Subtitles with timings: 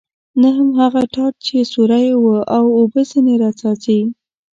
[0.41, 3.99] نه هم هغه ټاټ چې سوری و او اوبه ځنې را څاڅي.